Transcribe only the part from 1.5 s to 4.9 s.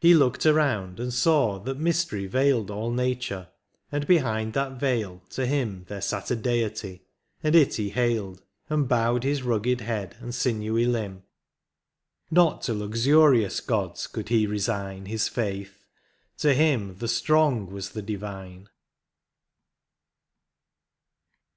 that mystery veiled All nature, and behind that